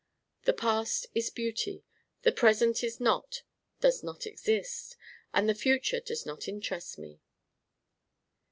The 0.45 0.53
past 0.53 1.05
is 1.13 1.29
beauty. 1.29 1.83
The 2.23 2.31
present 2.31 2.83
is 2.83 2.99
not, 2.99 3.43
does 3.81 4.01
not 4.01 4.25
exist. 4.25 4.97
And 5.31 5.47
the 5.47 5.53
future 5.53 5.99
does 5.99 6.25
not 6.25 6.47
interest 6.47 6.97
me." 6.97 7.21